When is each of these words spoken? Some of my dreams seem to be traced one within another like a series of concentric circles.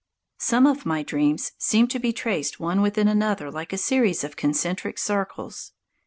Some 0.39 0.65
of 0.65 0.83
my 0.83 1.03
dreams 1.03 1.51
seem 1.59 1.87
to 1.89 1.99
be 1.99 2.11
traced 2.11 2.59
one 2.59 2.81
within 2.81 3.07
another 3.07 3.51
like 3.51 3.71
a 3.71 3.77
series 3.77 4.23
of 4.23 4.35
concentric 4.35 4.97
circles. 4.97 5.73